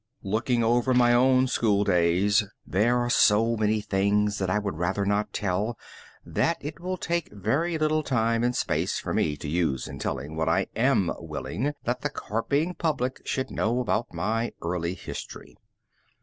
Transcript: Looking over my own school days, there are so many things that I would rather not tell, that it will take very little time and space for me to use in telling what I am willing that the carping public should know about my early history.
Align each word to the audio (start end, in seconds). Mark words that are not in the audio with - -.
Looking 0.23 0.63
over 0.63 0.95
my 0.95 1.13
own 1.13 1.45
school 1.45 1.83
days, 1.83 2.43
there 2.65 2.97
are 2.97 3.09
so 3.11 3.55
many 3.55 3.81
things 3.81 4.39
that 4.39 4.49
I 4.49 4.57
would 4.57 4.79
rather 4.79 5.05
not 5.05 5.31
tell, 5.31 5.77
that 6.25 6.57
it 6.59 6.79
will 6.79 6.97
take 6.97 7.31
very 7.31 7.77
little 7.77 8.01
time 8.01 8.43
and 8.43 8.55
space 8.55 8.97
for 8.97 9.13
me 9.13 9.37
to 9.37 9.47
use 9.47 9.87
in 9.87 9.99
telling 9.99 10.35
what 10.35 10.49
I 10.49 10.65
am 10.75 11.11
willing 11.19 11.73
that 11.83 12.01
the 12.01 12.09
carping 12.09 12.73
public 12.73 13.21
should 13.27 13.51
know 13.51 13.79
about 13.79 14.11
my 14.11 14.53
early 14.63 14.95
history. 14.95 15.55